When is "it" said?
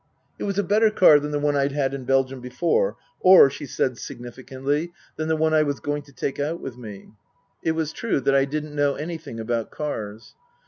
0.39-0.45, 7.61-7.73